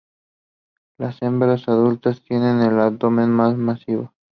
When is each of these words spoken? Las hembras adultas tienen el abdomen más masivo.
Las 0.97 1.21
hembras 1.21 1.67
adultas 1.69 2.23
tienen 2.23 2.61
el 2.61 2.79
abdomen 2.79 3.29
más 3.29 3.55
masivo. 3.55 4.11